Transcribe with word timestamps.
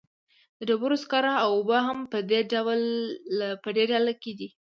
د 0.57 0.59
ډبرو 0.69 0.97
سکاره 1.03 1.31
او 1.43 1.49
اوبه 1.57 1.77
هم 1.87 1.99
په 3.63 3.69
دې 3.75 3.81
ډله 3.91 4.13
کې 4.21 4.31
دي. 4.39 4.49